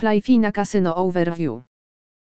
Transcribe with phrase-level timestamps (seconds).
[0.00, 1.62] Playfina Casino Overview.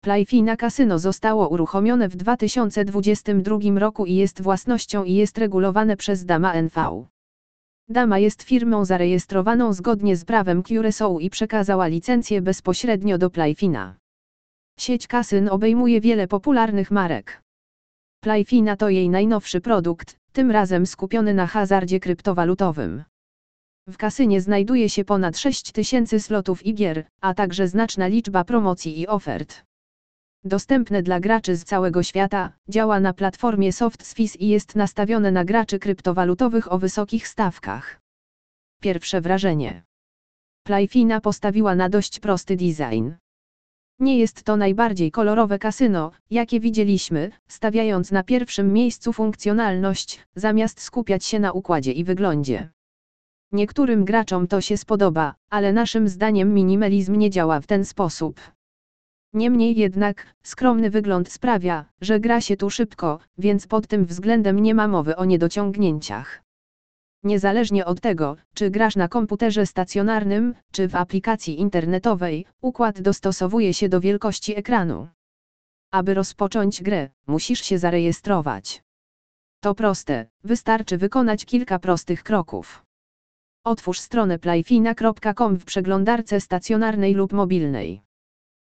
[0.00, 6.54] Playfina Casino zostało uruchomione w 2022 roku i jest własnością i jest regulowane przez Dama
[6.62, 7.06] NV.
[7.88, 13.96] Dama jest firmą zarejestrowaną zgodnie z prawem Curaçao i przekazała licencję bezpośrednio do Playfina.
[14.78, 17.42] Sieć kasyn obejmuje wiele popularnych marek.
[18.20, 23.04] Playfina to jej najnowszy produkt, tym razem skupiony na hazardzie kryptowalutowym.
[23.88, 29.06] W kasynie znajduje się ponad 6000 slotów i gier, a także znaczna liczba promocji i
[29.06, 29.64] ofert.
[30.44, 35.78] Dostępne dla graczy z całego świata, działa na platformie SoftSwiss i jest nastawione na graczy
[35.78, 38.00] kryptowalutowych o wysokich stawkach.
[38.80, 39.82] Pierwsze wrażenie.
[40.62, 43.10] Playfina postawiła na dość prosty design.
[44.00, 51.24] Nie jest to najbardziej kolorowe kasyno, jakie widzieliśmy, stawiając na pierwszym miejscu funkcjonalność, zamiast skupiać
[51.24, 52.70] się na układzie i wyglądzie.
[53.54, 58.40] Niektórym graczom to się spodoba, ale naszym zdaniem minimalizm nie działa w ten sposób.
[59.32, 64.74] Niemniej jednak, skromny wygląd sprawia, że gra się tu szybko, więc pod tym względem nie
[64.74, 66.42] ma mowy o niedociągnięciach.
[67.22, 73.88] Niezależnie od tego, czy grasz na komputerze stacjonarnym, czy w aplikacji internetowej, układ dostosowuje się
[73.88, 75.08] do wielkości ekranu.
[75.90, 78.82] Aby rozpocząć grę, musisz się zarejestrować.
[79.60, 82.83] To proste, wystarczy wykonać kilka prostych kroków.
[83.66, 88.00] Otwórz stronę playfina.com w przeglądarce stacjonarnej lub mobilnej.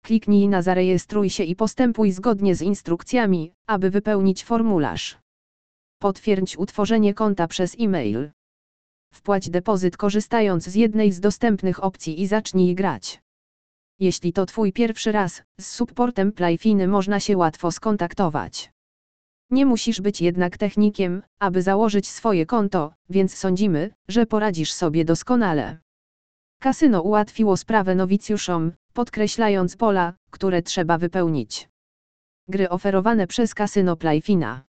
[0.02, 5.18] Kliknij na zarejestruj się i postępuj zgodnie z instrukcjami, aby wypełnić formularz.
[5.98, 8.30] Potwierdź utworzenie konta przez e-mail.
[9.14, 13.22] Wpłać depozyt korzystając z jednej z dostępnych opcji i zacznij grać.
[14.00, 18.73] Jeśli to Twój pierwszy raz, z supportem Playfiny można się łatwo skontaktować.
[19.50, 25.78] Nie musisz być jednak technikiem, aby założyć swoje konto, więc sądzimy, że poradzisz sobie doskonale.
[26.60, 31.68] Kasyno ułatwiło sprawę nowicjuszom, podkreślając pola, które trzeba wypełnić.
[32.48, 34.64] Gry oferowane przez kasyno Playfina.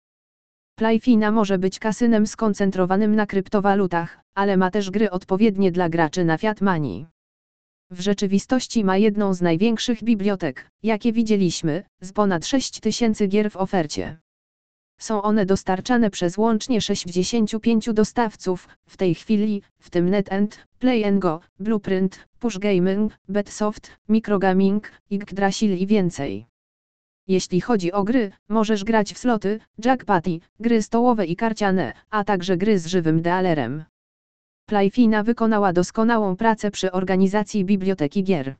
[0.75, 6.38] Playfina może być kasynem skoncentrowanym na kryptowalutach, ale ma też gry odpowiednie dla graczy na
[6.38, 7.05] Fiat Money.
[7.91, 14.17] W rzeczywistości ma jedną z największych bibliotek, jakie widzieliśmy, z ponad 6000 gier w ofercie.
[14.97, 21.41] Są one dostarczane przez łącznie 65 dostawców, w tej chwili, w tym NetEnt, Play Go,
[21.59, 26.45] Blueprint, Push Gaming, Betsoft, Microgaming, Yggdrasil i więcej.
[27.28, 32.57] Jeśli chodzi o gry, możesz grać w sloty, jackpotty, gry stołowe i karciane, a także
[32.57, 33.83] gry z żywym dealerem.
[34.66, 38.56] Playfina wykonała doskonałą pracę przy organizacji biblioteki gier.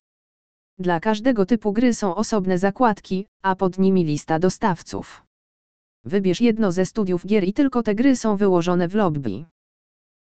[0.78, 5.25] Dla każdego typu gry są osobne zakładki, a pod nimi lista dostawców.
[6.06, 9.44] Wybierz jedno ze studiów gier i tylko te gry są wyłożone w lobby.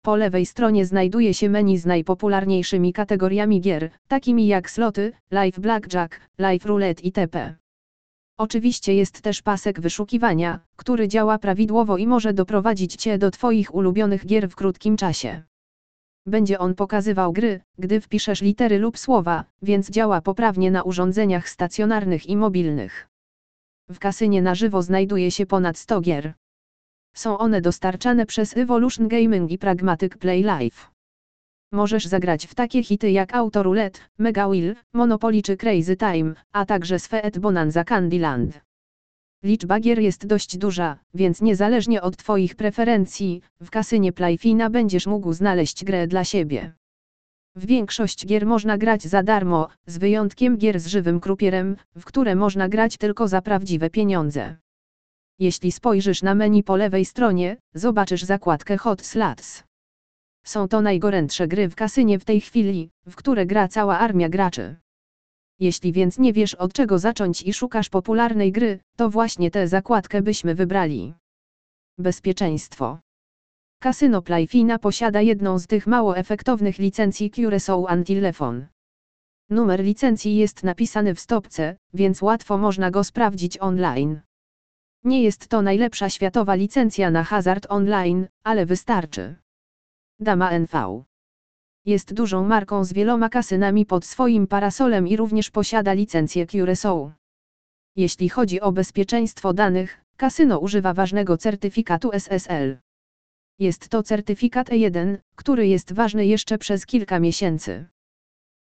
[0.02, 6.20] Po lewej stronie znajduje się menu z najpopularniejszymi kategoriami gier, takimi jak sloty, live blackjack,
[6.38, 7.54] live roulette itp.
[8.38, 14.26] Oczywiście jest też pasek wyszukiwania, który działa prawidłowo i może doprowadzić Cię do Twoich ulubionych
[14.26, 15.42] gier w krótkim czasie.
[16.26, 22.26] Będzie on pokazywał gry, gdy wpiszesz litery lub słowa, więc działa poprawnie na urządzeniach stacjonarnych
[22.26, 23.09] i mobilnych.
[23.91, 26.34] W kasynie na żywo znajduje się ponad 100 gier.
[27.15, 30.91] Są one dostarczane przez Evolution Gaming i Pragmatic Play Live.
[31.73, 36.67] Możesz zagrać w takie hity jak Auto Roulette, Mega Wheel, Monopoly czy Crazy Time, a
[36.67, 38.61] także Sweet Bonanza Candyland.
[39.45, 45.33] Liczba gier jest dość duża, więc niezależnie od Twoich preferencji, w kasynie Playfina będziesz mógł
[45.33, 46.72] znaleźć grę dla siebie.
[47.56, 52.34] W większość gier można grać za darmo, z wyjątkiem gier z żywym krupierem, w które
[52.34, 54.56] można grać tylko za prawdziwe pieniądze.
[55.38, 59.65] Jeśli spojrzysz na menu po lewej stronie, zobaczysz zakładkę Hot Slots.
[60.44, 64.77] Są to najgorętsze gry w kasynie w tej chwili, w które gra cała armia graczy.
[65.60, 70.22] Jeśli więc nie wiesz od czego zacząć i szukasz popularnej gry, to właśnie tę zakładkę
[70.22, 71.15] byśmy wybrali.
[71.99, 72.99] Bezpieczeństwo.
[73.82, 78.66] Kasyno Playfina posiada jedną z tych mało efektownych licencji Curaçao Antilefon.
[79.50, 84.21] Numer licencji jest napisany w stopce, więc łatwo można go sprawdzić online.
[85.04, 89.36] Nie jest to najlepsza światowa licencja na hazard online, ale wystarczy.
[90.18, 91.04] Dama NV.
[91.86, 97.10] Jest dużą marką z wieloma kasynami pod swoim parasolem i również posiada licencję Curaçao.
[97.97, 102.78] Jeśli chodzi o bezpieczeństwo danych, kasyno używa ważnego certyfikatu SSL.
[103.60, 107.86] Jest to certyfikat E1, który jest ważny jeszcze przez kilka miesięcy.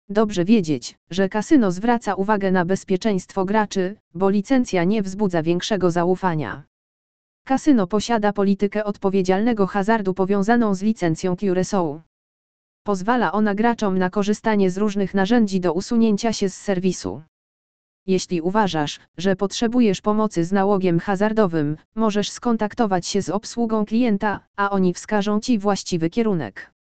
[0.10, 6.64] Dobrze wiedzieć, że kasyno zwraca uwagę na bezpieczeństwo graczy, bo licencja nie wzbudza większego zaufania.
[7.46, 12.00] Kasyno posiada politykę odpowiedzialnego hazardu powiązaną z licencją Curaçao.
[12.84, 17.22] Pozwala ona graczom na korzystanie z różnych narzędzi do usunięcia się z serwisu.
[18.10, 24.70] Jeśli uważasz, że potrzebujesz pomocy z nałogiem hazardowym, możesz skontaktować się z obsługą klienta, a
[24.70, 26.74] oni wskażą Ci właściwy kierunek.